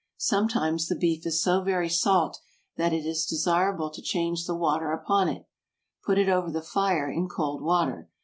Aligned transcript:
Sometimes 0.17 0.87
the 0.87 0.95
beef 0.95 1.27
is 1.27 1.43
so 1.43 1.61
very 1.61 1.87
salt 1.87 2.39
that 2.75 2.91
it 2.91 3.05
is 3.05 3.23
desirable 3.23 3.91
to 3.91 4.01
change 4.01 4.47
the 4.47 4.55
water 4.55 4.91
upon 4.93 5.29
it. 5.29 5.45
Put 6.03 6.17
it 6.17 6.27
over 6.27 6.49
the 6.49 6.63
fire 6.63 7.07
in 7.07 7.29
cold 7.29 7.61
water. 7.61 8.09